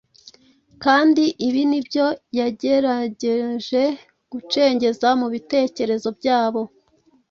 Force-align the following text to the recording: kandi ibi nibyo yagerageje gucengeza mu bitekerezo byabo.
kandi 0.83 1.23
ibi 1.47 1.61
nibyo 1.69 2.05
yagerageje 2.39 3.83
gucengeza 4.31 5.07
mu 5.19 5.27
bitekerezo 5.33 6.07
byabo. 6.19 6.61